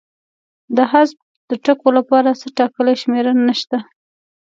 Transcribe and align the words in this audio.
د 0.75 0.77
حذف 0.91 1.19
د 1.49 1.51
ټکو 1.65 1.87
لپاره 1.97 2.29
څه 2.39 2.47
ټاکلې 2.57 2.95
شمېر 3.01 3.25
نشته. 3.47 3.77